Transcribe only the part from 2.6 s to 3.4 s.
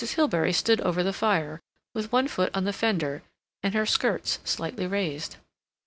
the fender,